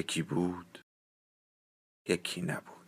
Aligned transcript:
یکی 0.00 0.22
بود 0.22 0.84
یکی 2.08 2.42
نبود. 2.42 2.80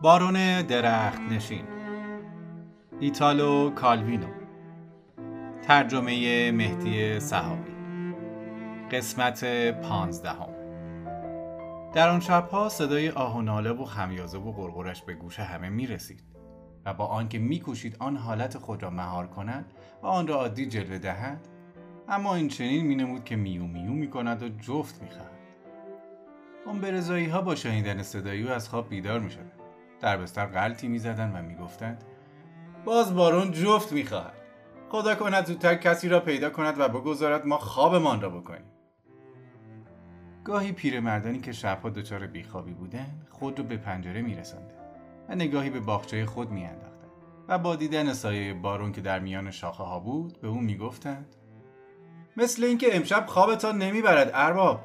بارون 0.00 0.62
درخت 0.62 1.20
نشین. 1.20 1.81
ایتالو 3.02 3.70
کالوینو 3.70 4.26
ترجمه 5.62 6.52
مهدی 6.52 7.20
صحابی 7.20 7.72
قسمت 8.90 9.44
پانزدهم 9.80 10.48
در 11.94 12.08
آن 12.08 12.20
شبها 12.20 12.68
صدای 12.68 13.10
آه 13.10 13.36
و 13.36 13.42
ناله 13.42 13.70
و 13.70 13.84
خمیازه 13.84 14.38
و 14.38 14.52
قرقرش 14.52 15.02
به 15.02 15.14
گوش 15.14 15.40
همه 15.40 15.68
می 15.68 15.86
رسید 15.86 16.22
و 16.84 16.94
با 16.94 17.06
آنکه 17.06 17.38
میکوشید 17.38 17.96
آن 17.98 18.16
حالت 18.16 18.58
خود 18.58 18.82
را 18.82 18.90
مهار 18.90 19.26
کند 19.26 19.72
و 20.02 20.06
آن 20.06 20.26
را 20.26 20.34
عادی 20.34 20.66
جلوه 20.66 20.98
دهد 20.98 21.48
اما 22.08 22.34
این 22.34 22.48
چنین 22.48 22.86
می 22.86 22.94
نمود 22.94 23.24
که 23.24 23.36
میو 23.36 23.66
میو 23.66 23.92
می 23.92 24.10
کند 24.10 24.42
و 24.42 24.48
جفت 24.48 25.02
می 25.02 25.10
خواهد. 25.10 25.38
اون 26.66 26.80
برزایی 26.80 27.26
ها 27.26 27.42
با 27.42 27.54
شنیدن 27.54 28.02
صدای 28.02 28.42
او 28.42 28.50
از 28.50 28.68
خواب 28.68 28.88
بیدار 28.88 29.20
می 29.20 29.30
شدن. 29.30 29.52
در 30.00 30.16
بستر 30.16 30.46
غلطی 30.46 30.88
می 30.88 30.98
زدن 30.98 31.32
و 31.36 31.42
می 31.42 31.54
گفتند 31.54 32.04
باز 32.84 33.14
بارون 33.14 33.50
جفت 33.50 33.92
می‌خواهد. 33.92 34.32
خدا 34.88 35.14
کند 35.14 35.46
زودتر 35.46 35.74
کسی 35.74 36.08
را 36.08 36.20
پیدا 36.20 36.50
کند 36.50 36.80
و 36.80 36.88
بگذارد 36.88 37.46
ما 37.46 37.58
خوابمان 37.58 38.20
را 38.20 38.28
بکنیم. 38.28 38.72
گاهی 40.44 40.72
پیرمردانی 40.72 41.40
که 41.40 41.52
شبها 41.52 41.90
دچار 41.90 42.26
بیخوابی 42.26 42.72
بودند 42.72 43.26
خود 43.30 43.58
را 43.58 43.64
به 43.64 43.76
پنجره 43.76 44.22
میرساندند 44.22 44.96
و 45.28 45.34
نگاهی 45.34 45.70
به 45.70 45.80
باغچه 45.80 46.26
خود 46.26 46.50
میانداختند 46.50 47.10
و 47.48 47.58
با 47.58 47.76
دیدن 47.76 48.12
سایه 48.12 48.54
بارون 48.54 48.92
که 48.92 49.00
در 49.00 49.18
میان 49.18 49.50
شاخه 49.50 49.82
ها 49.82 50.00
بود 50.00 50.40
به 50.40 50.48
او 50.48 50.60
می‌گفتند 50.60 51.36
مثل 52.36 52.64
اینکه 52.64 52.96
امشب 52.96 53.26
خوابتان 53.26 53.78
نمی‌برد 53.78 54.30
ارباب. 54.34 54.80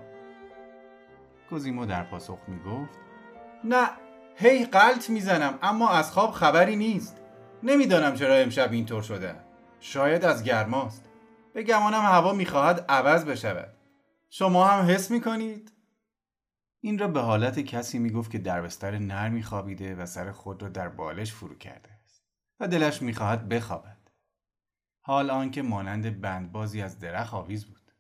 کوزیمو 1.50 1.86
در 1.86 2.04
پاسخ 2.04 2.40
می‌گفت 2.48 3.00
نه 3.64 3.90
هی 4.36 4.66
قلط 4.66 5.10
می‌زنم 5.10 5.60
اما 5.62 5.90
از 5.90 6.12
خواب 6.12 6.32
خبری 6.32 6.76
نیست. 6.76 7.22
نمی‌دانم 7.64 8.14
چرا 8.16 8.36
امشب 8.36 8.72
اینطور 8.72 9.02
شده. 9.02 9.36
شاید 9.80 10.26
از 10.26 10.44
گرماست. 10.44 11.10
به 11.54 11.64
گمانم 11.64 12.02
هوا 12.02 12.34
می‌خواهد 12.34 12.86
عوض 12.90 13.26
بشود. 13.26 13.74
شما 14.30 14.68
هم 14.68 14.86
حس 14.86 15.12
می‌کنید؟ 15.12 15.72
این 16.82 17.00
را 17.00 17.08
به 17.08 17.20
حالت 17.20 17.60
کسی 17.60 18.00
می‌گفت 18.00 18.32
که 18.32 18.38
در 18.38 18.62
بستر 18.62 18.98
نرمی 18.98 19.44
خوابیده 19.44 19.96
و 19.96 20.06
سر 20.06 20.32
خود 20.32 20.62
را 20.62 20.70
در 20.70 20.90
بالش 20.90 21.34
فرو 21.34 21.56
کرده 21.56 21.90
است 22.04 22.24
و 22.60 22.68
دلش 22.68 23.02
می‌خواهد 23.02 23.50
بخوابد. 23.50 23.98
حال 25.02 25.30
آنکه 25.30 25.62
مانند 25.62 26.22
بندبازی 26.22 26.82
از 26.82 27.00
درخت 27.00 27.34
آویز 27.34 27.66
بود. 27.66 27.92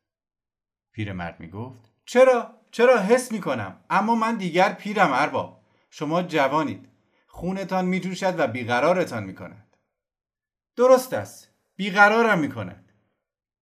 پیرمرد 0.91 1.39
می‌گفت 1.39 1.91
چرا؟ 2.05 2.53
چرا 2.71 3.01
حس 3.01 3.31
می‌کنم؟ 3.31 3.79
اما 3.89 4.15
من 4.15 4.35
دیگر 4.35 4.73
پیرم 4.73 5.09
ارباب. 5.13 5.61
شما 5.89 6.23
جوانید. 6.23 6.89
خونتان 7.37 7.85
می 7.85 7.99
جوشد 7.99 8.39
و 8.39 8.47
بیقرارتان 8.47 9.23
می 9.23 9.35
کند. 9.35 9.77
درست 10.75 11.13
است. 11.13 11.51
بیقرارم 11.75 12.39
می 12.39 12.49
کند. 12.49 12.91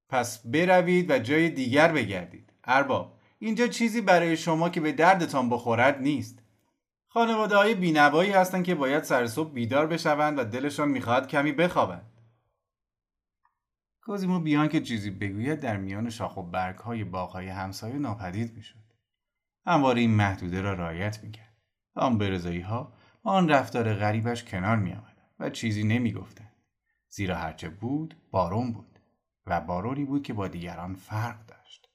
پس 0.09 0.47
بروید 0.47 1.12
و 1.12 1.19
جای 1.19 1.50
دیگر 1.50 1.91
بگردید. 1.91 2.53
ارباب 2.64 3.19
اینجا 3.40 3.68
چیزی 3.68 4.02
برای 4.02 4.38
شما 4.38 4.69
که 4.69 4.81
به 4.81 4.91
دردتان 4.91 5.50
بخورد 5.50 6.02
نیست. 6.02 6.40
خانواده 7.08 7.56
های 7.56 7.75
بینوایی 7.75 8.31
هستند 8.31 8.64
که 8.64 8.75
باید 8.75 9.03
سر 9.03 9.28
صبح 9.28 9.53
بیدار 9.53 9.88
بشوند 9.88 10.40
و 10.40 10.44
دلشان 10.44 10.90
می‌خواهد 10.90 11.28
کمی 11.28 11.52
بخوابند. 11.52 12.12
کوزیمو 14.02 14.40
بیان 14.40 14.69
که 14.69 14.81
چیزی 14.81 15.12
بگوید 15.12 15.59
در 15.59 15.78
میان 15.78 16.09
شاخ 16.09 16.38
و 16.38 16.44
برگ 16.44 16.78
های 16.78 17.03
باغ 17.03 17.30
های 17.30 17.47
همسایه 17.47 17.96
ناپدید 17.96 18.56
می‌شد. 18.56 18.84
همواره 19.66 20.02
این 20.02 20.12
محدوده 20.12 20.62
را 20.62 20.74
رعایت 20.74 21.24
می‌کرد. 21.24 21.58
آن 21.96 22.18
برزایی 22.18 22.62
ها 22.62 22.94
آن 23.28 23.50
رفتار 23.50 23.94
غریبش 23.94 24.44
کنار 24.44 24.78
می 24.78 24.94
آمد 24.94 25.18
و 25.40 25.50
چیزی 25.50 25.84
نمی 25.84 26.13
گفتن. 26.13 26.52
زیرا 27.09 27.36
هرچه 27.36 27.69
بود 27.69 28.16
بارون 28.31 28.74
بود 28.74 29.00
و 29.46 29.62
بارونی 29.62 30.06
بود 30.06 30.24
که 30.24 30.34
با 30.34 30.47
دیگران 30.47 30.96
فرق 30.96 31.46
داشت. 31.46 31.90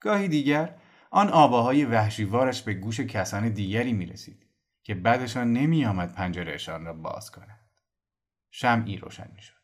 گاهی 0.00 0.28
دیگر 0.28 0.74
آن 1.10 1.28
آواهای 1.28 1.84
وحشیوارش 1.84 2.62
به 2.62 2.74
گوش 2.74 3.00
کسان 3.00 3.48
دیگری 3.48 3.92
می 3.92 4.06
رسید 4.06 4.46
که 4.82 4.94
بعدشان 4.94 5.52
نمی 5.52 5.84
آمد 5.84 6.14
پنجرهشان 6.14 6.84
را 6.84 6.92
باز 6.92 7.30
کنند. 7.30 7.70
شمعی 8.50 8.96
روشن 8.96 9.30
می 9.34 9.42
شد. 9.42 9.60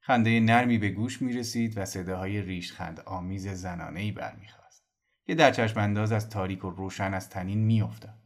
خنده 0.00 0.40
نرمی 0.40 0.78
به 0.78 0.88
گوش 0.88 1.22
می 1.22 1.32
رسید 1.32 1.78
و 1.78 1.84
صداهای 1.84 2.42
ریشخند 2.42 3.00
آمیز 3.00 3.48
زنانهی 3.48 4.12
برمیخواست 4.12 4.84
که 5.24 5.34
در 5.34 5.50
چشم 5.50 5.80
انداز 5.80 6.12
از 6.12 6.30
تاریک 6.30 6.64
و 6.64 6.70
روشن 6.70 7.14
از 7.14 7.30
تنین 7.30 7.58
می 7.58 7.82
افتاد. 7.82 8.21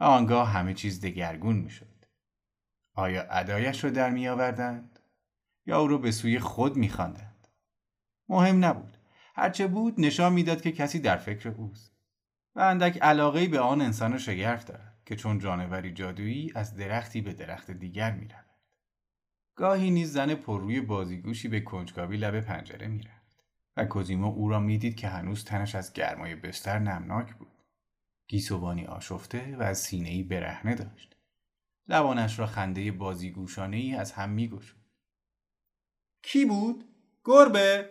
و 0.00 0.04
آنگاه 0.04 0.48
همه 0.48 0.74
چیز 0.74 1.00
دگرگون 1.00 1.56
می‌شد. 1.56 2.04
آیا 2.94 3.22
ادایش 3.22 3.84
رو 3.84 3.90
در 3.90 4.10
می 4.10 4.28
آوردند؟ 4.28 4.98
یا 5.66 5.80
او 5.80 5.86
رو 5.86 5.98
به 5.98 6.10
سوی 6.10 6.38
خود 6.38 6.76
می 6.76 6.88
خواندند؟ 6.88 7.48
مهم 8.28 8.64
نبود. 8.64 8.96
هرچه 9.34 9.66
بود 9.66 10.00
نشان 10.00 10.32
می‌داد 10.32 10.60
که 10.60 10.72
کسی 10.72 11.00
در 11.00 11.16
فکر 11.16 11.48
اوست. 11.48 11.92
و 12.54 12.60
اندک 12.60 12.98
علاقه 13.02 13.48
به 13.48 13.60
آن 13.60 13.80
انسان 13.80 14.18
شگرف 14.18 14.64
دارد 14.64 15.02
که 15.06 15.16
چون 15.16 15.38
جانوری 15.38 15.92
جادویی 15.92 16.52
از 16.54 16.76
درختی 16.76 17.20
به 17.20 17.32
درخت 17.32 17.70
دیگر 17.70 18.12
می 18.12 18.28
رود. 18.28 18.44
گاهی 19.54 19.90
نیز 19.90 20.12
زن 20.12 20.34
پرروی 20.34 20.80
بازیگوشی 20.80 21.48
به 21.48 21.60
کنجکاوی 21.60 22.16
لب 22.16 22.40
پنجره 22.40 22.86
می‌رفت 22.86 23.44
و 23.76 23.84
کوزیمو 23.84 24.26
او 24.26 24.48
را 24.48 24.60
می‌دید 24.60 24.96
که 24.96 25.08
هنوز 25.08 25.44
تنش 25.44 25.74
از 25.74 25.92
گرمای 25.92 26.34
بستر 26.34 26.78
نمناک 26.78 27.34
بود. 27.34 27.57
گیسوانی 28.28 28.86
آشفته 28.86 29.56
و 29.56 29.62
از 29.62 29.78
سینه 29.78 30.08
ای 30.08 30.22
برهنه 30.22 30.74
داشت. 30.74 31.16
لبانش 31.88 32.38
را 32.38 32.46
خنده 32.46 32.92
بازیگوشانه 32.92 33.76
ای 33.76 33.94
از 33.94 34.12
هم 34.12 34.30
می 34.30 34.60
کی 36.22 36.44
بود؟ 36.44 36.84
گربه؟ 37.24 37.90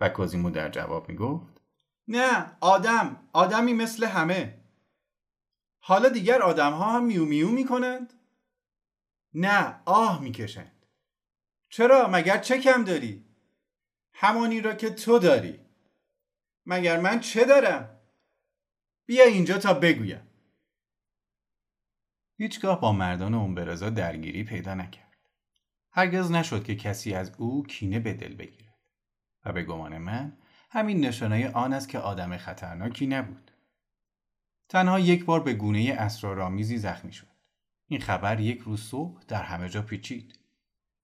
و 0.00 0.08
کازیمو 0.08 0.50
در 0.50 0.68
جواب 0.68 1.08
می 1.08 1.14
گفت 1.14 1.60
نه 2.08 2.56
آدم 2.60 3.28
آدمی 3.32 3.72
مثل 3.72 4.04
همه 4.04 4.60
حالا 5.80 6.08
دیگر 6.08 6.42
آدم 6.42 6.72
ها 6.72 6.92
هم 6.92 7.04
میو 7.04 7.24
میو 7.24 7.48
می 7.48 7.64
کنند؟ 7.64 8.12
نه 9.34 9.80
آه 9.84 10.22
می 10.22 10.32
کشند 10.32 10.86
چرا 11.68 12.08
مگر 12.08 12.38
چه 12.38 12.58
کم 12.58 12.84
داری؟ 12.84 13.24
همانی 14.12 14.60
را 14.60 14.74
که 14.74 14.90
تو 14.90 15.18
داری 15.18 15.60
مگر 16.66 17.00
من 17.00 17.20
چه 17.20 17.44
دارم؟ 17.44 17.93
بیا 19.06 19.24
اینجا 19.24 19.58
تا 19.58 19.74
بگویم. 19.74 20.28
هیچگاه 22.36 22.80
با 22.80 22.92
مردان 22.92 23.34
اونبرزا 23.34 23.90
درگیری 23.90 24.44
پیدا 24.44 24.74
نکرد. 24.74 25.18
هرگز 25.90 26.30
نشد 26.30 26.64
که 26.64 26.76
کسی 26.76 27.14
از 27.14 27.32
او 27.38 27.66
کینه 27.66 27.98
به 27.98 28.14
دل 28.14 28.34
بگیرد. 28.34 28.78
و 29.44 29.52
به 29.52 29.62
گمان 29.62 29.98
من 29.98 30.36
همین 30.70 31.00
نشانه 31.04 31.50
آن 31.50 31.72
است 31.72 31.88
که 31.88 31.98
آدم 31.98 32.36
خطرناکی 32.36 33.06
نبود. 33.06 33.50
تنها 34.68 35.00
یک 35.00 35.24
بار 35.24 35.42
به 35.42 35.54
گونه 35.54 35.96
اسرارآمیزی 35.98 36.78
زخمی 36.78 37.12
شد. 37.12 37.26
این 37.86 38.00
خبر 38.00 38.40
یک 38.40 38.60
روز 38.60 38.82
صبح 38.82 39.22
در 39.28 39.42
همه 39.42 39.68
جا 39.68 39.82
پیچید. 39.82 40.38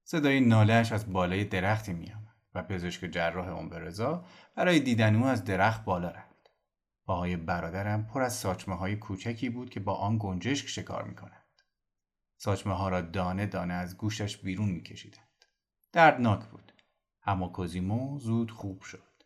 صدای 0.04 0.40
نالهش 0.40 0.92
از 0.92 1.12
بالای 1.12 1.44
درختی 1.44 1.92
میآمد 1.92 2.36
و 2.54 2.62
پزشک 2.62 3.06
جراح 3.06 3.48
اونبرزا 3.48 4.24
برای 4.54 4.80
دیدن 4.80 5.16
او 5.16 5.24
از 5.24 5.44
درخت 5.44 5.84
بالا 5.84 6.10
رفت. 6.10 6.29
پاهای 7.10 7.36
برادرم 7.36 8.04
پر 8.04 8.22
از 8.22 8.34
ساچمه 8.34 8.74
های 8.74 8.96
کوچکی 8.96 9.50
بود 9.50 9.70
که 9.70 9.80
با 9.80 9.94
آن 9.94 10.16
گنجشک 10.20 10.68
شکار 10.68 11.02
می 11.02 11.14
کنند. 11.14 11.62
ساچمه 12.36 12.74
ها 12.74 12.88
را 12.88 13.00
دانه 13.00 13.46
دانه 13.46 13.74
از 13.74 13.96
گوشش 13.96 14.36
بیرون 14.36 14.68
می 14.68 14.82
کشیدند. 14.82 15.44
دردناک 15.92 16.44
بود. 16.44 16.72
اما 17.22 17.48
کوزیمو 17.48 18.18
زود 18.18 18.50
خوب 18.50 18.82
شد. 18.82 19.22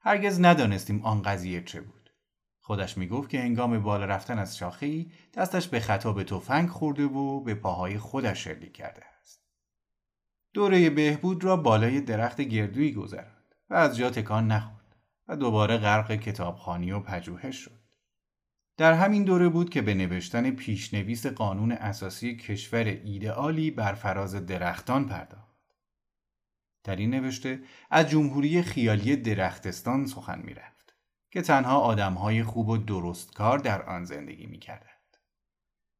هرگز 0.00 0.40
ندانستیم 0.40 1.02
آن 1.04 1.22
قضیه 1.22 1.62
چه 1.62 1.80
بود. 1.80 2.10
خودش 2.60 2.98
می 2.98 3.08
گفت 3.08 3.30
که 3.30 3.40
هنگام 3.40 3.82
بالا 3.82 4.04
رفتن 4.04 4.38
از 4.38 4.56
شاخی 4.56 5.12
دستش 5.34 5.68
به 5.68 5.80
خطا 5.80 6.12
به 6.12 6.24
تفنگ 6.24 6.68
خورده 6.68 7.04
و 7.04 7.40
به 7.40 7.54
پاهای 7.54 7.98
خودش 7.98 8.44
شلیک 8.44 8.72
کرده 8.72 9.02
است. 9.20 9.42
دوره 10.54 10.90
بهبود 10.90 11.44
را 11.44 11.56
بالای 11.56 12.00
درخت 12.00 12.40
گردویی 12.40 12.92
گذراند 12.92 13.54
و 13.70 13.74
از 13.74 13.96
جا 13.96 14.10
تکان 14.10 14.46
نخورد. 14.52 14.77
و 15.28 15.36
دوباره 15.36 15.76
غرق 15.76 16.12
کتابخانی 16.12 16.92
و 16.92 17.00
پژوهش 17.00 17.56
شد. 17.56 17.78
در 18.76 18.92
همین 18.92 19.24
دوره 19.24 19.48
بود 19.48 19.70
که 19.70 19.82
به 19.82 19.94
نوشتن 19.94 20.50
پیشنویس 20.50 21.26
قانون 21.26 21.72
اساسی 21.72 22.36
کشور 22.36 22.84
ایدئالی 22.84 23.70
بر 23.70 23.92
فراز 23.92 24.34
درختان 24.34 25.06
پرداخت. 25.06 25.48
در 26.84 26.96
این 26.96 27.10
نوشته 27.10 27.60
از 27.90 28.08
جمهوری 28.08 28.62
خیالی 28.62 29.16
درختستان 29.16 30.06
سخن 30.06 30.42
می‌رفت 30.44 30.94
که 31.30 31.42
تنها 31.42 31.78
آدمهای 31.78 32.42
خوب 32.42 32.68
و 32.68 32.76
درستکار 32.76 33.58
در 33.58 33.82
آن 33.82 34.04
زندگی 34.04 34.46
می‌کردند. 34.46 35.16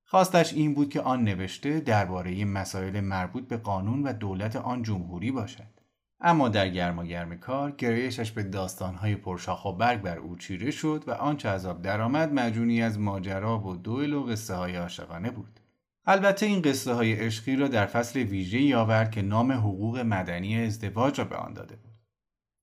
خواستش 0.05 0.53
این 0.53 0.75
بود 0.75 0.91
که 0.91 1.01
آن 1.01 1.25
نوشته 1.25 1.81
درباره 1.81 2.45
مسائل 2.45 3.01
مربوط 3.01 3.49
به 3.49 3.57
قانون 3.57 4.03
و 4.03 4.13
دولت 4.13 4.57
آن 4.57 4.83
جمهوری 4.83 5.31
باشد. 5.31 5.78
اما 6.21 6.49
در 6.49 6.69
گرما 6.69 7.05
گرم 7.05 7.39
کار 7.39 7.71
گرایشش 7.71 8.33
به 8.33 8.43
داستانهای 8.43 9.17
پرشاخ 9.17 9.65
و 9.65 9.73
برگ 9.73 10.03
بر 10.03 10.19
او 10.19 10.37
چیره 10.37 10.71
شد 10.71 11.05
و 11.07 11.11
آنچه 11.11 11.49
از 11.49 11.67
آب 11.67 11.83
درآمد 11.83 12.33
مجونی 12.33 12.83
از 12.83 12.99
ماجرا 12.99 13.59
و 13.59 13.77
دوئل 13.77 14.13
و 14.13 14.23
قصه 14.23 14.55
های 14.55 14.77
عاشقانه 14.77 15.31
بود. 15.31 15.61
البته 16.07 16.47
این 16.47 16.63
قصه 16.63 16.93
های 16.93 17.13
عشقی 17.13 17.57
را 17.57 17.69
در 17.69 17.87
فصل 17.87 18.21
ویژه 18.21 18.77
آورد 18.77 19.11
که 19.11 19.23
نام 19.23 19.53
حقوق 19.53 19.99
مدنی 19.99 20.65
ازدواج 20.65 21.19
را 21.19 21.25
به 21.25 21.37
آن 21.37 21.53
داده 21.53 21.77
بود. 21.77 21.95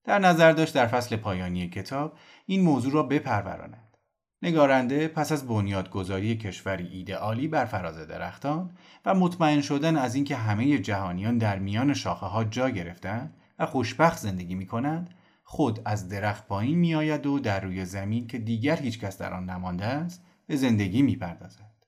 در 0.04 0.20
نظر 0.20 0.52
داشت 0.52 0.74
در 0.74 0.88
فصل 0.88 1.16
پایانی 1.16 1.70
کتاب 1.70 2.18
این 2.46 2.62
موضوع 2.62 2.94
را 2.94 3.04
بپروراند. 3.04 3.98
نگارنده 4.42 5.08
پس 5.08 5.32
از 5.32 5.48
بنیادگذاری 5.48 6.38
کشوری 6.38 6.88
ایدئالی 6.88 7.48
بر 7.48 7.66
فراز 7.66 7.98
درختان 7.98 8.78
و 9.06 9.16
مطمئن 9.16 9.62
شدن 9.62 9.98
از 9.98 10.16
اینکه 10.16 10.36
همه 10.36 10.78
جهانیان 10.78 11.38
در 11.38 11.60
میان 11.60 11.94
شاخه 11.94 12.26
ها 12.26 12.44
جا 12.44 12.70
گرفتند 12.70 13.34
و 13.60 13.66
خوشبخت 13.66 14.18
زندگی 14.18 14.56
می 14.56 14.68
کنند 14.68 15.16
خود 15.44 15.80
از 15.86 16.10
درخت 16.10 16.48
پایین 16.48 16.80
می 16.80 16.96
آید 16.96 17.26
و 17.26 17.40
در 17.40 17.60
روی 17.60 17.86
زمین 17.86 18.28
که 18.28 18.40
دیگر 18.40 18.76
هیچ 18.76 19.00
کس 19.00 19.18
در 19.18 19.34
آن 19.34 19.50
نمانده 19.50 19.86
است 19.86 20.26
به 20.48 20.56
زندگی 20.56 21.02
می 21.02 21.16
پردازد. 21.16 21.86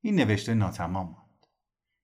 این 0.00 0.14
نوشته 0.14 0.54
ناتمام 0.54 1.06
ماند. 1.06 1.46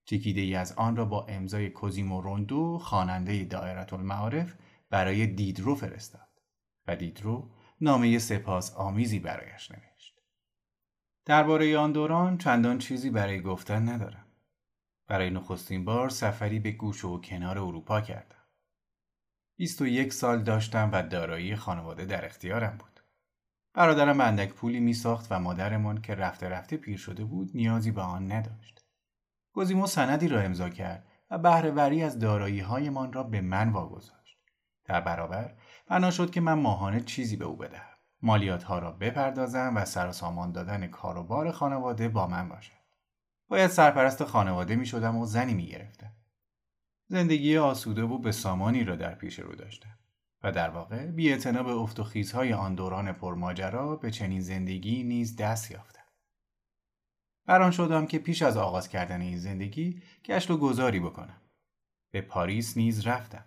چکیده 0.05 0.41
ای 0.41 0.55
از 0.55 0.73
آن 0.73 0.97
را 0.97 1.05
با 1.05 1.26
امضای 1.29 1.71
کوزیمو 1.71 2.21
روندو 2.21 2.79
خواننده 2.79 3.44
دایره 3.44 3.94
المعارف 3.94 4.55
برای 4.91 5.27
دیدرو 5.27 5.75
فرستاد 5.75 6.41
و 6.87 6.97
دیدرو 6.97 7.50
نامه 7.81 8.19
سپاس 8.19 8.75
آمیزی 8.75 9.19
برایش 9.19 9.70
نوشت. 9.70 10.20
درباره 11.25 11.79
آن 11.79 11.93
دوران 11.93 12.38
چندان 12.38 12.79
چیزی 12.79 13.11
برای 13.11 13.41
گفتن 13.41 13.88
ندارم. 13.88 14.27
برای 15.06 15.31
نخستین 15.31 15.85
بار 15.85 16.09
سفری 16.09 16.59
به 16.59 16.70
گوش 16.70 17.05
و 17.05 17.20
کنار 17.20 17.59
اروپا 17.59 18.00
کردم. 18.00 18.44
21 19.56 20.12
سال 20.12 20.43
داشتم 20.43 20.91
و 20.93 21.03
دارایی 21.03 21.56
خانواده 21.56 22.05
در 22.05 22.25
اختیارم 22.25 22.77
بود. 22.79 23.01
برادرم 23.75 24.21
اندک 24.21 24.53
پولی 24.53 24.81
می 24.81 24.95
ساخت 24.95 25.27
و 25.31 25.39
مادرمان 25.39 26.01
که 26.01 26.15
رفته 26.15 26.49
رفته 26.49 26.77
پیر 26.77 26.97
شده 26.97 27.25
بود 27.25 27.51
نیازی 27.55 27.91
به 27.91 28.03
آن 28.03 28.33
نداشت. 28.33 28.85
گزیمو 29.53 29.87
سندی 29.87 30.29
را 30.29 30.41
امضا 30.41 30.69
کرد 30.69 31.06
و 31.31 31.39
بهرهوری 31.39 32.03
از 32.03 32.19
دارایی 32.19 32.61
هایمان 32.61 33.12
را 33.12 33.23
به 33.23 33.41
من 33.41 33.69
واگذاشت. 33.69 34.39
در 34.85 35.01
برابر 35.01 35.55
بنا 35.87 36.11
شد 36.11 36.31
که 36.31 36.41
من 36.41 36.59
ماهانه 36.59 37.01
چیزی 37.01 37.37
به 37.37 37.45
او 37.45 37.56
بدهم. 37.56 37.97
مالیات 38.23 38.62
ها 38.62 38.79
را 38.79 38.93
بپردازم 38.93 39.73
و 39.77 39.85
سر 39.85 40.09
و 40.09 40.12
سامان 40.12 40.53
دادن 40.53 40.87
کاروبار 40.87 41.51
خانواده 41.51 42.09
با 42.09 42.27
من 42.27 42.49
باشد. 42.49 42.85
باید 43.49 43.71
سرپرست 43.71 44.25
خانواده 44.25 44.77
می 44.77 44.87
شدم 44.87 45.17
و 45.17 45.27
زنی 45.27 45.55
می 45.55 45.67
گرفتم. 45.67 46.12
زندگی 47.09 47.56
آسوده 47.56 48.03
و 48.03 48.19
به 48.19 48.33
سامانی 48.33 48.85
را 48.85 48.97
در 48.97 49.15
پیش 49.15 49.39
رو 49.39 49.55
داشتم 49.55 49.99
و 50.43 50.53
در 50.53 50.71
واقع 50.71 51.06
بی 51.06 51.37
به 51.37 51.71
افت 51.71 52.01
و 52.01 52.05
خیزهای 52.05 52.53
آن 52.53 52.75
دوران 52.75 53.12
پرماجرا 53.12 53.97
به 53.97 54.11
چنین 54.11 54.41
زندگی 54.41 55.03
نیز 55.03 55.37
دست 55.37 55.71
یافتم. 55.71 56.03
بران 57.47 57.71
شدم 57.71 58.06
که 58.06 58.19
پیش 58.19 58.43
از 58.43 58.56
آغاز 58.56 58.89
کردن 58.89 59.21
این 59.21 59.39
زندگی 59.39 60.03
گشت 60.25 60.51
و 60.51 60.56
گذاری 60.56 61.01
بکنم. 61.01 61.41
به 62.11 62.21
پاریس 62.21 62.77
نیز 62.77 63.06
رفتم 63.06 63.45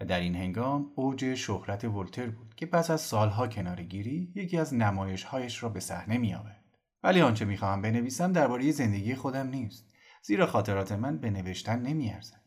و 0.00 0.04
در 0.04 0.20
این 0.20 0.34
هنگام 0.34 0.92
اوج 0.94 1.34
شهرت 1.34 1.84
ولتر 1.84 2.26
بود 2.26 2.54
که 2.54 2.66
پس 2.66 2.90
از 2.90 3.00
سالها 3.00 3.48
کنارگیری 3.48 4.32
یکی 4.34 4.58
از 4.58 4.74
نمایشهایش 4.74 5.62
را 5.62 5.68
به 5.68 5.80
صحنه 5.80 6.18
می 6.18 6.34
آورد. 6.34 6.64
ولی 7.02 7.20
آنچه 7.20 7.44
می‌خواهم 7.44 7.82
بنویسم 7.82 8.32
درباره 8.32 8.70
زندگی 8.70 9.14
خودم 9.14 9.46
نیست 9.46 9.92
زیرا 10.22 10.46
خاطرات 10.46 10.92
من 10.92 11.18
به 11.18 11.30
نوشتن 11.30 11.82
نمیارزد 11.82 12.41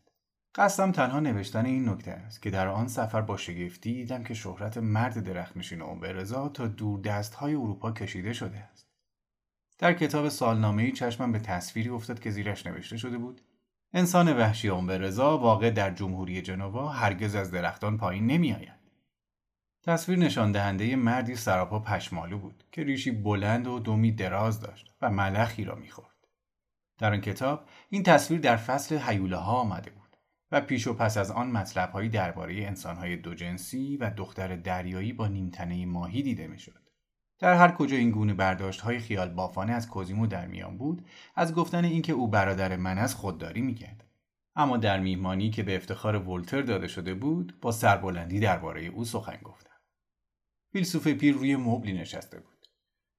قصدم 0.58 0.92
تنها 0.92 1.20
نوشتن 1.20 1.66
این 1.66 1.90
نکته 1.90 2.12
است 2.12 2.42
که 2.42 2.50
در 2.50 2.68
آن 2.68 2.88
سفر 2.88 3.22
با 3.22 3.38
شگفتی 3.38 3.94
دیدم 3.94 4.24
که 4.24 4.34
شهرت 4.34 4.78
مرد 4.78 5.24
درختنشین 5.24 6.02
رضا 6.02 6.50
تا 6.50 6.68
دور 6.68 7.00
دست 7.00 7.34
های 7.34 7.56
اروپا 7.56 7.92
کشیده 7.92 8.34
شده 8.34 8.58
است. 8.58 8.88
در 9.78 9.94
کتاب 9.94 10.30
سالنامه 10.30 10.92
چشمم 10.92 11.32
به 11.32 11.40
تصویری 11.40 11.90
افتاد 11.90 12.20
که 12.20 12.32
زیرش 12.32 12.66
نوشته 12.66 12.98
شده 12.98 13.18
بود 13.18 13.42
انسان 13.94 14.38
وحشی 14.38 14.70
رضا 14.90 15.38
واقع 15.38 15.70
در 15.70 15.92
جمهوری 15.92 16.42
جنوا 16.42 16.90
هرگز 16.90 17.36
از 17.36 17.52
درختان 17.52 17.98
پایین 17.98 18.28
نمی 18.28 18.54
آید. 18.54 18.86
تصویر 19.84 20.20
نشان 20.20 20.52
دهنده 20.52 20.96
مردی 20.96 21.36
سراپا 21.36 21.80
پشمالو 21.80 22.40
بود 22.40 22.64
که 22.72 22.84
ریشی 22.84 23.12
بلند 23.12 23.68
و 23.68 23.80
دومی 23.80 24.12
دراز 24.12 24.60
داشت 24.60 24.96
و 25.02 25.10
ملخی 25.10 25.64
را 25.64 25.76
می‌خورد. 25.76 26.28
در 26.98 27.14
آن 27.14 27.22
کتاب 27.22 27.66
این 27.90 28.04
تصویر 28.04 28.40
در 28.40 28.56
فصل 28.56 28.98
حیوله 28.98 29.38
ها 29.38 29.54
آمده 29.54 29.92
بود. 29.92 30.05
پیش 30.62 30.88
و 30.88 30.94
پس 30.94 31.18
از 31.18 31.32
آن 31.32 31.52
مطلبهایی 31.52 32.10
درباره 32.10 32.56
انسانهای 32.56 33.16
دوجنسی 33.16 33.98
و 33.98 34.10
دختر 34.10 34.56
دریایی 34.56 35.14
با 35.14 35.28
نیمتنه 35.28 35.86
ماهی 35.86 36.22
دیده 36.22 36.48
می‌شد. 36.48 36.90
در 37.40 37.54
هر 37.54 37.72
کجا 37.72 37.98
این 37.98 38.12
گونه 38.12 38.34
برداشت 38.34 38.82
های 38.82 39.00
خیال 39.00 39.30
بافانه 39.30 39.74
از 39.74 39.90
کوزیمو 39.90 40.28
در 40.28 40.48
میان 40.48 40.78
بود 40.78 41.06
از 41.36 41.54
گفتن 41.54 41.86
اینکه 41.86 42.14
او 42.14 42.28
برادر 42.28 42.76
من 42.76 42.98
از 42.98 43.16
خودداری 43.16 43.62
می‌کرد. 43.62 44.04
اما 44.56 44.78
در 44.78 45.00
میهمانی 45.00 45.50
که 45.50 45.64
به 45.64 45.76
افتخار 45.76 46.30
ولتر 46.30 46.62
داده 46.62 46.88
شده 46.88 47.14
بود 47.14 47.60
با 47.62 47.72
سربلندی 47.72 48.40
درباره 48.40 48.86
او 48.86 49.06
سخن 49.06 49.38
گفتم 49.44 49.76
فیلسوف 50.72 51.08
پیر 51.08 51.36
روی 51.36 51.56
مبلی 51.56 51.94
نشسته 51.94 52.40
بود. 52.40 52.68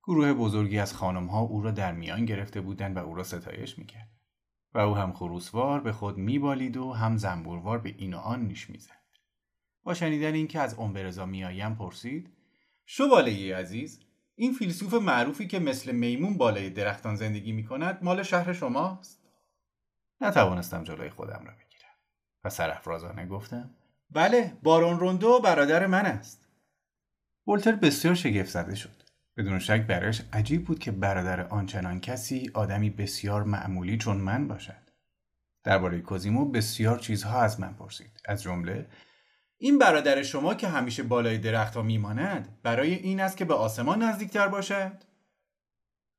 گروه 0.02 0.32
بزرگی 0.32 0.78
از 0.78 0.94
خانمها 0.94 1.40
او 1.40 1.62
را 1.62 1.70
در 1.70 1.92
میان 1.92 2.24
گرفته 2.24 2.60
بودند 2.60 2.96
و 2.96 3.00
او 3.00 3.14
را 3.14 3.22
ستایش 3.22 3.78
می‌کرد. 3.78 4.15
و 4.74 4.78
او 4.78 4.96
هم 4.96 5.12
خروسوار 5.12 5.80
به 5.80 5.92
خود 5.92 6.18
میبالید 6.18 6.76
و 6.76 6.92
هم 6.92 7.16
زنبوروار 7.16 7.78
به 7.78 7.94
این 7.98 8.14
و 8.14 8.18
آن 8.18 8.46
نیش 8.46 8.70
می‌زد. 8.70 8.90
با 9.82 9.94
شنیدن 9.94 10.34
اینکه 10.34 10.60
از 10.60 10.78
امبرزا 10.78 11.26
میآیم 11.26 11.74
پرسید 11.74 12.30
شوالیه 12.86 13.56
عزیز 13.56 14.00
این 14.34 14.52
فیلسوف 14.52 14.94
معروفی 14.94 15.46
که 15.46 15.58
مثل 15.58 15.92
میمون 15.92 16.36
بالای 16.36 16.70
درختان 16.70 17.16
زندگی 17.16 17.52
می 17.52 17.64
کند 17.64 17.98
مال 18.02 18.22
شهر 18.22 18.52
شماست؟ 18.52 19.22
نتوانستم 20.20 20.84
جلوی 20.84 21.10
خودم 21.10 21.42
را 21.44 21.52
بگیرم 21.52 21.94
و 22.44 22.50
سرفرازانه 22.50 23.26
گفتم 23.26 23.70
بله 24.10 24.56
بارون 24.62 24.98
روندو 24.98 25.40
برادر 25.40 25.86
من 25.86 26.06
است. 26.06 26.46
ولتر 27.46 27.72
بسیار 27.72 28.14
شگفت 28.14 28.50
زده 28.50 28.74
شد. 28.74 29.05
بدون 29.36 29.58
شک 29.58 29.86
برایش 29.86 30.22
عجیب 30.32 30.64
بود 30.64 30.78
که 30.78 30.92
برادر 30.92 31.40
آنچنان 31.40 32.00
کسی 32.00 32.50
آدمی 32.54 32.90
بسیار 32.90 33.42
معمولی 33.42 33.98
چون 33.98 34.16
من 34.16 34.48
باشد. 34.48 34.90
درباره 35.64 36.00
کوزیمو 36.00 36.44
بسیار 36.44 36.98
چیزها 36.98 37.40
از 37.40 37.60
من 37.60 37.74
پرسید. 37.74 38.20
از 38.24 38.42
جمله 38.42 38.86
این 39.58 39.78
برادر 39.78 40.22
شما 40.22 40.54
که 40.54 40.68
همیشه 40.68 41.02
بالای 41.02 41.38
درختها 41.38 41.82
میماند 41.82 42.58
برای 42.62 42.94
این 42.94 43.20
است 43.20 43.36
که 43.36 43.44
به 43.44 43.54
آسمان 43.54 44.02
نزدیکتر 44.02 44.48
باشد؟ 44.48 45.02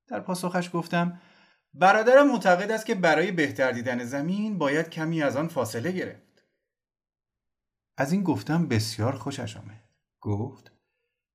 در 0.08 0.20
پاسخش 0.20 0.70
گفتم 0.72 1.20
برادرم 1.74 2.32
معتقد 2.32 2.70
است 2.70 2.86
که 2.86 2.94
برای 2.94 3.32
بهتر 3.32 3.72
دیدن 3.72 4.04
زمین 4.04 4.58
باید 4.58 4.90
کمی 4.90 5.22
از 5.22 5.36
آن 5.36 5.48
فاصله 5.48 5.92
گرفت. 5.92 6.44
از 7.96 8.12
این 8.12 8.22
گفتم 8.22 8.68
بسیار 8.68 9.12
خوشش 9.12 9.56
آمد. 9.56 9.84
گفت 10.20 10.77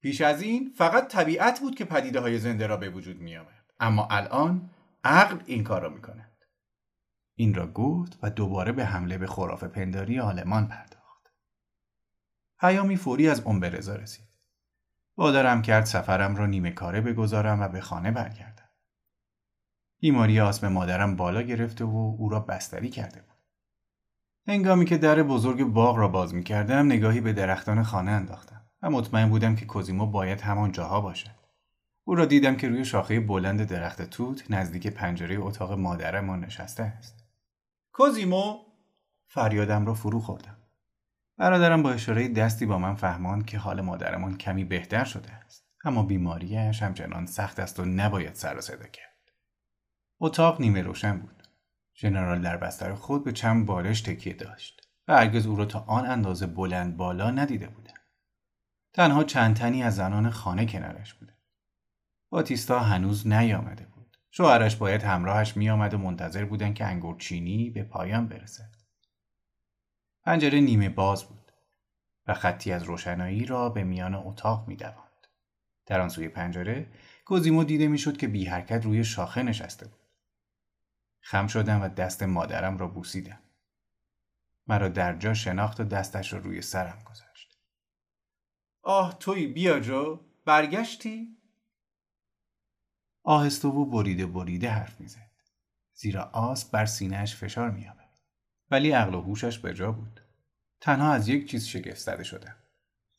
پیش 0.03 0.22
از 0.22 0.41
این 0.41 0.72
فقط 0.77 1.07
طبیعت 1.07 1.60
بود 1.60 1.75
که 1.75 1.86
پدیده 1.86 2.19
های 2.19 2.39
زنده 2.39 2.67
را 2.67 2.77
به 2.77 2.89
وجود 2.89 3.19
می 3.22 3.38
آورد. 3.38 3.74
اما 3.79 4.07
الان 4.12 4.69
عقل 5.03 5.38
این 5.45 5.63
کار 5.63 5.81
را 5.81 5.89
می 5.89 6.01
کند. 6.01 6.45
این 7.36 7.53
را 7.53 7.67
گفت 7.67 8.19
و 8.24 8.29
دوباره 8.29 8.72
به 8.72 8.86
حمله 8.86 9.17
به 9.17 9.27
خرافه 9.27 9.67
پنداری 9.67 10.19
آلمان 10.19 10.67
پرداخت. 10.67 11.31
پیامی 12.60 12.95
فوری 12.95 13.29
از 13.29 13.45
امبرزا 13.45 13.95
رسید. 13.95 14.27
وادارم 15.17 15.62
کرد 15.62 15.86
سفرم 15.86 16.36
را 16.36 16.45
نیمه 16.45 16.72
کاره 16.72 17.01
بگذارم 17.01 17.62
و 17.62 17.67
به 17.67 17.81
خانه 17.81 18.12
برگردم. 18.12 18.69
بیماری 20.00 20.39
آسم 20.39 20.67
مادرم 20.67 21.15
بالا 21.15 21.41
گرفته 21.41 21.86
و 21.86 22.15
او 22.19 22.29
را 22.29 22.39
بستری 22.39 22.89
کرده 22.89 23.22
بود. 23.22 23.38
هنگامی 24.48 24.86
که 24.86 24.98
در 24.98 25.24
بزرگ 25.24 25.63
باغ 25.63 25.98
را 25.98 26.07
باز 26.07 26.33
می 26.33 26.43
کردم 26.43 26.86
نگاهی 26.86 27.22
به 27.22 27.33
درختان 27.33 27.83
خانه 27.83 28.12
انداختم 28.12 28.62
و 28.83 28.89
مطمئن 28.89 29.29
بودم 29.29 29.55
که 29.55 29.65
کوزیمو 29.65 30.05
باید 30.05 30.41
همان 30.41 30.71
جاها 30.71 31.01
باشد. 31.01 31.43
او 32.03 32.15
را 32.15 32.25
دیدم 32.25 32.55
که 32.55 32.69
روی 32.69 32.85
شاخه 32.85 33.19
بلند 33.19 33.63
درخت 33.63 34.01
توت 34.01 34.51
نزدیک 34.51 34.87
پنجره 34.87 35.37
اتاق 35.39 35.71
مادرمان 35.71 36.39
نشسته 36.39 36.83
است. 36.83 37.25
کوزیمو 37.91 38.59
فریادم 39.27 39.85
را 39.85 39.93
فرو 39.93 40.19
خوردم. 40.19 40.57
برادرم 41.37 41.83
با 41.83 41.91
اشاره 41.91 42.27
دستی 42.27 42.65
با 42.65 42.77
من 42.77 42.95
فهمان 42.95 43.41
که 43.41 43.57
حال 43.57 43.81
مادرمان 43.81 44.37
کمی 44.37 44.63
بهتر 44.63 45.03
شده 45.03 45.31
است 45.31 45.65
اما 45.83 46.03
بیماریش 46.03 46.83
همچنان 46.83 47.25
سخت 47.25 47.59
است 47.59 47.79
و 47.79 47.85
نباید 47.85 48.33
سر 48.33 48.57
و 48.57 48.61
صدا 48.61 48.87
کرد 48.87 49.31
اتاق 50.19 50.61
نیمه 50.61 50.81
روشن 50.81 51.17
بود 51.17 51.43
ژنرال 51.95 52.41
در 52.41 52.57
بستر 52.57 52.93
خود 52.93 53.23
به 53.23 53.31
چند 53.31 53.65
بالش 53.65 54.01
تکیه 54.01 54.33
داشت 54.33 54.89
و 55.07 55.13
هرگز 55.13 55.45
او 55.45 55.55
را 55.55 55.65
تا 55.65 55.79
آن 55.79 56.05
اندازه 56.05 56.47
بلند 56.47 56.97
بالا 56.97 57.31
ندیده 57.31 57.67
بودم 57.67 57.82
تنها 58.93 59.23
چند 59.23 59.55
تنی 59.55 59.83
از 59.83 59.95
زنان 59.95 60.29
خانه 60.29 60.65
کنارش 60.65 61.13
بوده 61.13 61.33
باتیستا 62.29 62.79
هنوز 62.79 63.27
نیامده 63.27 63.85
بود 63.85 64.17
شوهرش 64.31 64.75
باید 64.75 65.03
همراهش 65.03 65.57
میآمد 65.57 65.93
و 65.93 65.97
منتظر 65.97 66.45
بودن 66.45 66.73
که 66.73 66.85
انگورچینی 66.85 67.69
به 67.69 67.83
پایان 67.83 68.27
برسد 68.27 68.75
پنجره 70.23 70.59
نیمه 70.59 70.89
باز 70.89 71.23
بود 71.23 71.51
و 72.27 72.33
خطی 72.33 72.71
از 72.71 72.83
روشنایی 72.83 73.45
را 73.45 73.69
به 73.69 73.83
میان 73.83 74.15
اتاق 74.15 74.67
می 74.67 74.75
دواند. 74.75 75.27
در 75.85 76.00
آن 76.00 76.09
سوی 76.09 76.27
پنجره 76.27 76.88
کوزیمو 77.25 77.63
دیده 77.63 77.88
می‌شد 77.88 78.17
که 78.17 78.27
بی 78.27 78.45
حرکت 78.45 78.85
روی 78.85 79.03
شاخه 79.03 79.43
نشسته 79.43 79.88
بود. 79.88 80.00
خم 81.21 81.47
شدم 81.47 81.81
و 81.81 81.88
دست 81.88 82.23
مادرم 82.23 82.77
را 82.77 82.88
بوسیدم. 82.88 83.39
مرا 84.67 84.88
در 84.88 85.17
جا 85.17 85.33
شناخت 85.33 85.79
و 85.79 85.83
دستش 85.83 86.33
را 86.33 86.39
روی 86.39 86.62
سرم 86.62 87.00
گذاشت. 87.05 87.32
آه 88.85 89.17
توی 89.19 89.47
بیا 89.47 89.79
جو 89.79 90.19
برگشتی؟ 90.45 91.37
آهسته 93.23 93.67
و 93.67 93.85
بریده 93.85 94.25
بریده 94.25 94.69
حرف 94.69 95.01
می‌زد. 95.01 95.31
زیرا 95.93 96.23
آس 96.23 96.69
بر 96.69 96.85
سینهش 96.85 97.35
فشار 97.35 97.71
میآورد. 97.71 98.19
ولی 98.71 98.91
عقل 98.91 99.15
و 99.15 99.21
هوشش 99.21 99.59
به 99.59 99.73
جا 99.73 99.91
بود. 99.91 100.19
تنها 100.81 101.13
از 101.13 101.27
یک 101.27 101.49
چیز 101.49 101.65
شگفت 101.67 101.99
زده 101.99 102.23
شدم. 102.23 102.55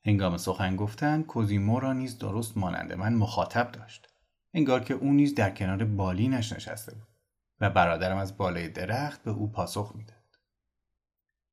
هنگام 0.07 0.37
سخن 0.37 0.77
گفتن 0.77 1.23
کوزیمو 1.23 1.81
را 1.81 1.93
نیز 1.93 2.19
درست 2.19 2.57
مانند 2.57 2.93
من 2.93 3.15
مخاطب 3.15 3.73
داشت. 3.73 4.09
انگار 4.55 4.85
که 4.85 4.95
او 4.95 5.13
نیز 5.13 5.35
در 5.35 5.51
کنار 5.51 5.85
بالینش 5.85 6.53
نشسته 6.53 6.95
بود 6.95 7.09
و 7.61 7.71
برادرم 7.71 8.17
از 8.17 8.37
بالای 8.37 8.69
درخت 8.69 9.23
به 9.23 9.31
او 9.31 9.53
پاسخ 9.53 9.93
می‌داد. 9.97 10.39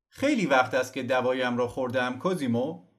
خیلی 0.07 0.45
وقت 0.45 0.73
است 0.73 0.93
که 0.93 1.03
دوایم 1.03 1.57
را 1.57 1.67
خوردم 1.67 2.19
کوزیمو؟ 2.19 2.90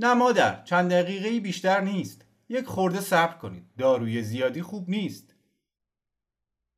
نه 0.00 0.14
مادر 0.14 0.62
چند 0.62 0.90
دقیقه 0.90 1.40
بیشتر 1.40 1.80
نیست. 1.80 2.24
یک 2.48 2.66
خورده 2.66 3.00
صبر 3.00 3.38
کنید. 3.38 3.64
داروی 3.78 4.22
زیادی 4.22 4.62
خوب 4.62 4.90
نیست. 4.90 5.34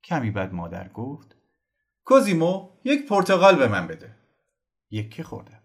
کمی 0.04 0.30
بعد 0.30 0.54
مادر 0.54 0.88
گفت 0.88 1.36
کوزیمو 2.04 2.70
یک 2.84 3.08
پرتغال 3.08 3.56
به 3.56 3.68
من 3.68 3.86
بده 3.86 4.14
یکی 4.90 5.22
خوردم 5.22 5.62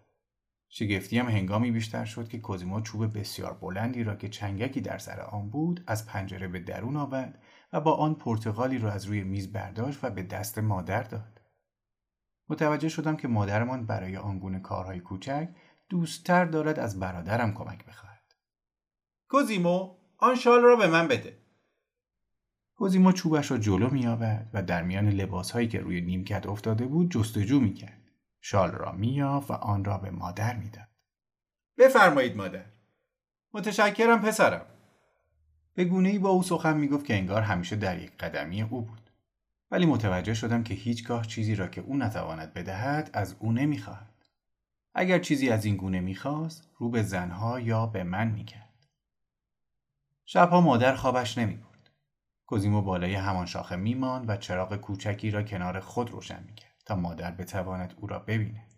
شگفتیم 0.68 1.28
هنگامی 1.28 1.70
بیشتر 1.70 2.04
شد 2.04 2.28
که 2.28 2.38
کوزیمو 2.38 2.80
چوب 2.80 3.18
بسیار 3.18 3.54
بلندی 3.54 4.04
را 4.04 4.16
که 4.16 4.28
چنگکی 4.28 4.80
در 4.80 4.98
سر 4.98 5.20
آن 5.20 5.50
بود 5.50 5.84
از 5.86 6.06
پنجره 6.06 6.48
به 6.48 6.58
درون 6.58 6.96
آورد 6.96 7.42
و 7.72 7.80
با 7.80 7.94
آن 7.94 8.14
پرتغالی 8.14 8.78
را 8.78 8.92
از 8.92 9.04
روی 9.04 9.24
میز 9.24 9.52
برداشت 9.52 10.04
و 10.04 10.10
به 10.10 10.22
دست 10.22 10.58
مادر 10.58 11.02
داد 11.02 11.40
متوجه 12.48 12.88
شدم 12.88 13.16
که 13.16 13.28
مادرمان 13.28 13.86
برای 13.86 14.16
آنگونه 14.16 14.60
کارهای 14.60 15.00
کوچک 15.00 15.48
دوستتر 15.88 16.44
دارد 16.44 16.78
از 16.78 17.00
برادرم 17.00 17.54
کمک 17.54 17.84
بخواهد 17.84 18.34
کوزیمو 19.28 19.96
آن 20.18 20.34
شال 20.34 20.60
را 20.60 20.76
به 20.76 20.86
من 20.86 21.08
بده 21.08 21.38
کوزیما 22.78 23.12
چوبش 23.12 23.50
را 23.50 23.58
جلو 23.58 23.90
می 23.90 24.06
آورد 24.06 24.50
و 24.54 24.62
در 24.62 24.82
میان 24.82 25.08
لباسهایی 25.08 25.68
که 25.68 25.80
روی 25.80 26.00
نیمکت 26.00 26.46
افتاده 26.46 26.86
بود 26.86 27.10
جستجو 27.10 27.60
می 27.60 27.74
کرد. 27.74 28.10
شال 28.40 28.70
را 28.70 28.92
می 28.92 29.22
و 29.22 29.52
آن 29.52 29.84
را 29.84 29.98
به 29.98 30.10
مادر 30.10 30.56
می‌داد. 30.56 30.88
بفرمایید 31.78 32.36
مادر. 32.36 32.64
متشکرم 33.54 34.22
پسرم. 34.22 34.66
به 35.74 35.84
گونه 35.84 36.08
ای 36.08 36.18
با 36.18 36.28
او 36.28 36.42
سخن 36.42 36.76
می 36.76 36.88
گفت 36.88 37.04
که 37.04 37.14
انگار 37.14 37.42
همیشه 37.42 37.76
در 37.76 38.02
یک 38.02 38.16
قدمی 38.16 38.62
او 38.62 38.80
بود. 38.80 39.10
ولی 39.70 39.86
متوجه 39.86 40.34
شدم 40.34 40.62
که 40.62 40.74
هیچگاه 40.74 41.26
چیزی 41.26 41.54
را 41.54 41.68
که 41.68 41.80
او 41.80 41.96
نتواند 41.96 42.54
بدهد 42.54 43.10
از 43.12 43.36
او 43.38 43.52
نمی‌خواهد. 43.52 44.17
اگر 44.94 45.18
چیزی 45.18 45.50
از 45.50 45.64
این 45.64 45.76
گونه 45.76 46.00
می‌خواست 46.00 46.70
رو 46.78 46.90
به 46.90 47.02
زنها 47.02 47.60
یا 47.60 47.86
به 47.86 48.04
من 48.04 48.28
می‌کرد. 48.28 48.86
شبها 50.24 50.60
مادر 50.60 50.94
خوابش 50.94 51.38
نمی 51.38 51.58
کوزیمو 52.46 52.82
بالای 52.82 53.14
همان 53.14 53.46
شاخه 53.46 53.76
میماند 53.76 54.28
و 54.28 54.36
چراغ 54.36 54.76
کوچکی 54.76 55.30
را 55.30 55.42
کنار 55.42 55.80
خود 55.80 56.10
روشن 56.10 56.44
می‌کرد 56.44 56.82
تا 56.86 56.96
مادر 56.96 57.30
بتواند 57.30 57.94
او 57.96 58.06
را 58.06 58.18
ببیند. 58.18 58.74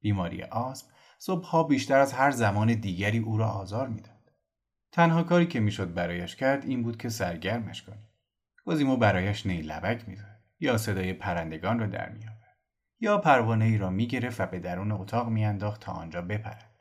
بیماری 0.00 0.42
آسم 0.42 0.86
صبحها 1.18 1.62
بیشتر 1.62 1.98
از 1.98 2.12
هر 2.12 2.30
زمان 2.30 2.74
دیگری 2.74 3.18
او 3.18 3.38
را 3.38 3.48
آزار 3.48 3.88
می‌داد. 3.88 4.32
تنها 4.92 5.22
کاری 5.22 5.46
که 5.46 5.60
می‌شد 5.60 5.94
برایش 5.94 6.36
کرد 6.36 6.64
این 6.64 6.82
بود 6.82 6.96
که 6.96 7.08
سرگرمش 7.08 7.82
کنی. 7.82 8.08
کوزیمو 8.64 8.96
برایش 8.96 9.46
نیلبک 9.46 10.08
می‌زد 10.08 10.40
یا 10.60 10.78
صدای 10.78 11.12
پرندگان 11.12 11.78
را 11.78 11.86
در 11.86 12.08
میآورد. 12.08 12.37
یا 13.00 13.18
پروانه 13.18 13.64
ای 13.64 13.78
را 13.78 13.90
می‌گرفت 13.90 14.40
و 14.40 14.46
به 14.46 14.58
درون 14.58 14.92
اتاق 14.92 15.28
میانداخت 15.28 15.80
تا 15.80 15.92
آنجا 15.92 16.22
بپرد. 16.22 16.80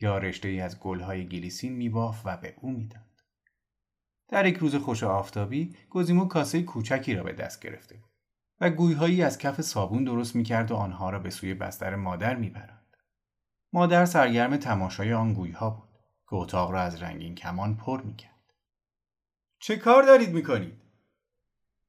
یا 0.00 0.18
رشته 0.18 0.48
ای 0.48 0.60
از 0.60 0.80
گلهای 0.80 1.28
گلیسین 1.28 1.72
میبافت 1.72 2.22
و 2.24 2.36
به 2.36 2.54
او 2.60 2.70
می‌داد. 2.70 3.02
در 4.28 4.46
یک 4.46 4.56
روز 4.56 4.74
خوش 4.74 5.02
آفتابی 5.02 5.76
گزیمو 5.90 6.24
کاسه 6.24 6.62
کوچکی 6.62 7.14
را 7.14 7.22
به 7.22 7.32
دست 7.32 7.62
گرفته 7.62 7.96
بود 7.96 8.10
و 8.60 8.70
گویهایی 8.70 9.22
از 9.22 9.38
کف 9.38 9.60
صابون 9.60 10.04
درست 10.04 10.36
می‌کرد 10.36 10.70
و 10.70 10.76
آنها 10.76 11.10
را 11.10 11.18
به 11.18 11.30
سوی 11.30 11.54
بستر 11.54 11.96
مادر 11.96 12.36
میپراند 12.36 12.96
مادر 13.72 14.04
سرگرم 14.04 14.56
تماشای 14.56 15.12
آن 15.12 15.34
گویها 15.34 15.70
بود 15.70 15.88
که 16.30 16.36
اتاق 16.36 16.70
را 16.70 16.82
از 16.82 17.02
رنگین 17.02 17.34
کمان 17.34 17.76
پر 17.76 18.02
می‌کرد. 18.02 18.54
چه 19.58 19.76
کار 19.76 20.02
دارید 20.02 20.30
می‌کنید؟ 20.30 20.80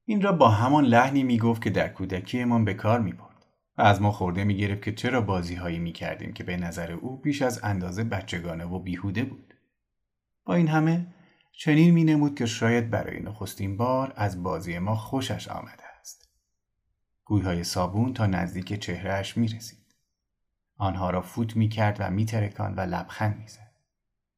این 0.06 0.22
را 0.22 0.32
با 0.32 0.50
همان 0.50 0.86
لحنی 0.86 1.24
می‌گفت 1.24 1.62
که 1.62 1.70
در 1.70 1.90
کودکیمان 1.90 2.66
به 2.66 2.74
کار 2.74 3.00
می‌برد. 3.00 3.27
و 3.78 3.82
از 3.82 4.02
ما 4.02 4.12
خورده 4.12 4.44
می‌گرفت 4.44 4.82
که 4.82 4.92
چرا 4.92 5.22
بازیهایی 5.22 5.80
می‌کردیم 5.80 6.34
که 6.34 6.44
به 6.44 6.58
نظر 6.58 6.92
او 6.92 7.18
بیش 7.18 7.42
از 7.42 7.60
اندازه 7.64 8.04
بچگانه 8.04 8.66
و 8.66 8.80
بیهوده 8.80 9.24
بود 9.24 9.54
با 10.46 10.56
این 10.56 10.68
همه 10.68 11.08
چنین 11.52 11.94
می 11.94 12.04
نمود 12.04 12.36
که 12.36 12.46
شاید 12.46 12.90
برای 12.90 13.20
نخستین 13.20 13.78
بار 13.78 14.14
از 14.16 14.44
بازی 14.44 14.80
ما 14.80 14.96
خوشش 14.96 15.48
آمده 15.48 15.84
است. 16.00 16.30
گویهای 17.26 17.64
صابون 17.64 18.14
تا 18.14 18.26
نزدیک 18.26 18.80
چهرهش 18.80 19.38
می 19.38 19.48
رسید. 19.48 19.96
آنها 20.78 21.10
را 21.10 21.22
فوت 21.22 21.56
می 21.56 21.70
کرد 21.70 21.98
و 22.00 22.10
می 22.10 22.26
ترکان 22.26 22.76
و 22.76 22.80
لبخند 22.80 23.38
می 23.38 23.48
زد. 23.48 23.72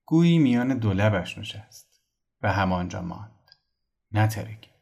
گویی 0.05 0.39
میان 0.39 0.77
دو 0.77 0.93
لبش 0.93 1.37
نشست 1.37 2.01
و 2.41 2.53
همانجا 2.53 3.01
ماند. 3.01 3.51
نترکید. 4.11 4.73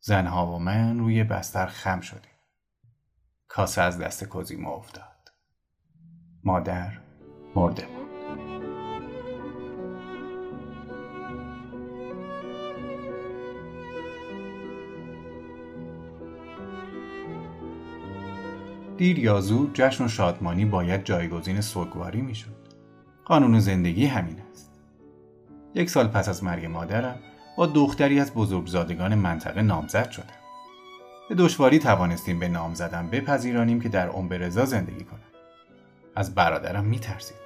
زنها 0.00 0.54
و 0.54 0.58
من 0.58 0.98
روی 0.98 1.24
بستر 1.24 1.66
خم 1.66 2.00
شدیم. 2.00 2.33
کاسه 3.54 3.82
از 3.82 3.98
دست 3.98 4.24
کوزیما 4.24 4.70
افتاد. 4.70 5.32
مادر 6.44 6.92
مرده 7.54 7.86
بود. 7.86 8.04
دیر 18.96 19.18
یا 19.18 19.40
زود 19.40 19.74
جشن 19.74 20.04
و 20.04 20.08
شادمانی 20.08 20.64
باید 20.64 21.04
جایگزین 21.04 21.60
سوگواری 21.60 22.22
می‌شد. 22.22 22.68
قانون 23.24 23.60
زندگی 23.60 24.06
همین 24.06 24.40
است. 24.50 24.80
یک 25.74 25.90
سال 25.90 26.08
پس 26.08 26.28
از 26.28 26.44
مرگ 26.44 26.66
مادرم 26.66 27.18
با 27.56 27.66
دختری 27.66 28.20
از 28.20 28.34
بزرگزادگان 28.34 29.14
منطقه 29.14 29.62
نامزد 29.62 30.10
شدم. 30.10 30.43
به 31.28 31.34
دشواری 31.34 31.78
توانستیم 31.78 32.38
به 32.38 32.48
نام 32.48 32.74
زدن 32.74 33.08
بپذیرانیم 33.10 33.80
که 33.80 33.88
در 33.88 34.08
رضا 34.30 34.64
زندگی 34.64 35.04
کنم. 35.04 35.20
از 36.16 36.34
برادرم 36.34 36.84
میترسید. 36.84 37.36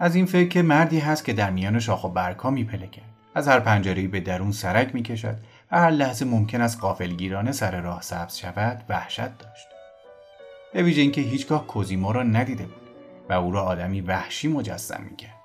از 0.00 0.14
این 0.14 0.26
فکر 0.26 0.48
که 0.48 0.62
مردی 0.62 0.98
هست 0.98 1.24
که 1.24 1.32
در 1.32 1.50
میان 1.50 1.78
شاخ 1.78 2.04
و 2.04 2.08
برگها 2.08 2.50
میپلکد. 2.50 3.02
از 3.34 3.48
هر 3.48 3.60
پنجره‌ای 3.60 4.06
به 4.06 4.20
درون 4.20 4.52
سرک 4.52 4.94
می‌کشد 4.94 5.36
و 5.72 5.78
هر 5.78 5.90
لحظه 5.90 6.24
ممکن 6.24 6.60
است 6.60 6.80
قافلگیرانه 6.80 7.52
سر 7.52 7.80
راه 7.80 8.02
سبز 8.02 8.36
شود 8.36 8.84
وحشت 8.88 9.38
داشت. 9.38 9.68
به 10.72 10.82
ویژه 10.82 11.00
اینکه 11.00 11.20
هیچگاه 11.20 11.66
کوزیمو 11.66 12.12
را 12.12 12.22
ندیده 12.22 12.64
بود 12.64 12.88
و 13.28 13.32
او 13.32 13.52
را 13.52 13.62
آدمی 13.62 14.00
وحشی 14.00 14.48
مجسم 14.48 15.02
می‌کرد 15.10 15.42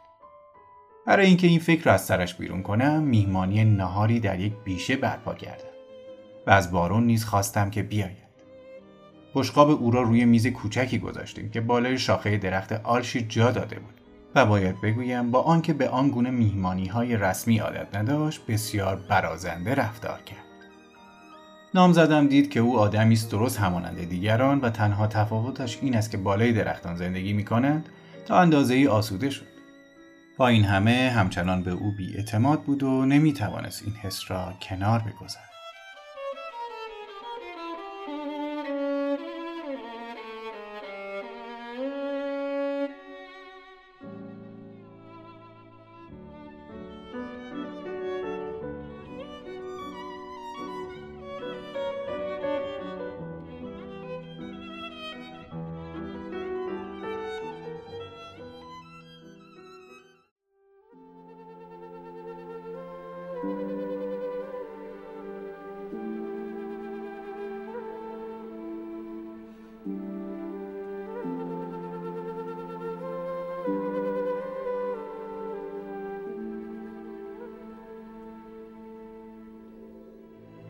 برای 1.05 1.25
اینکه 1.25 1.47
این 1.47 1.59
فکر 1.59 1.83
را 1.83 1.93
از 1.93 2.05
سرش 2.05 2.35
بیرون 2.35 2.63
کنم 2.63 3.03
میهمانی 3.03 3.63
نهاری 3.63 4.19
در 4.19 4.39
یک 4.39 4.53
بیشه 4.63 4.95
برپا 4.95 5.33
کردم 5.33 5.66
و 6.47 6.51
از 6.51 6.71
بارون 6.71 7.03
نیز 7.03 7.25
خواستم 7.25 7.69
که 7.69 7.83
بیاید. 7.83 8.27
بشقاب 9.35 9.69
او 9.69 9.91
را 9.91 10.01
روی 10.01 10.25
میز 10.25 10.47
کوچکی 10.47 10.99
گذاشتیم 10.99 11.49
که 11.49 11.61
بالای 11.61 11.97
شاخه 11.97 12.37
درخت 12.37 12.71
آرشی 12.71 13.21
جا 13.21 13.51
داده 13.51 13.79
بود 13.79 14.01
و 14.35 14.45
باید 14.45 14.81
بگویم 14.81 15.31
با 15.31 15.41
آنکه 15.41 15.73
به 15.73 15.89
آن 15.89 16.09
گونه 16.09 16.29
میهمانی 16.29 16.87
های 16.87 17.17
رسمی 17.17 17.59
عادت 17.59 17.95
نداشت 17.95 18.45
بسیار 18.47 18.95
برازنده 18.95 19.75
رفتار 19.75 20.19
کرد. 20.25 20.37
نام 21.73 21.93
زدم 21.93 22.27
دید 22.27 22.49
که 22.49 22.59
او 22.59 22.79
آدمی 22.79 23.13
است 23.13 23.31
درست 23.31 23.59
همانند 23.59 24.09
دیگران 24.09 24.59
و 24.59 24.69
تنها 24.69 25.07
تفاوتش 25.07 25.77
این 25.81 25.95
است 25.95 26.11
که 26.11 26.17
بالای 26.17 26.53
درختان 26.53 26.95
زندگی 26.95 27.33
می 27.33 27.45
کنند 27.45 27.89
تا 28.25 28.39
اندازه 28.39 28.73
ای 28.73 28.87
آسوده 28.87 29.29
شد. 29.29 29.47
با 30.37 30.47
این 30.47 30.63
همه 30.63 31.11
همچنان 31.15 31.63
به 31.63 31.71
او 31.71 31.93
اعتماد 32.15 32.63
بود 32.63 32.83
و 32.83 33.05
نمی 33.05 33.33
توانست 33.33 33.83
این 33.85 33.93
حس 33.93 34.31
را 34.31 34.53
کنار 34.61 34.99
بگذارد. 34.99 35.56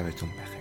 شبتون 0.00 0.28
بخیر. 0.28 0.59